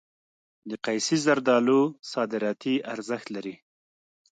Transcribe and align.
د 0.69 0.71
قیسی 0.85 1.17
زردالو 1.25 1.81
صادراتي 2.13 2.75
ارزښت 2.93 3.27
لري. 3.35 3.55